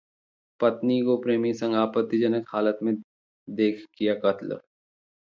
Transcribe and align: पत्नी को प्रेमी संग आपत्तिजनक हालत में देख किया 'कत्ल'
पत्नी 0.59 0.99
को 1.01 1.17
प्रेमी 1.17 1.53
संग 1.53 1.75
आपत्तिजनक 1.75 2.45
हालत 2.49 2.79
में 2.83 2.93
देख 3.47 3.85
किया 3.97 4.13
'कत्ल' 4.15 4.57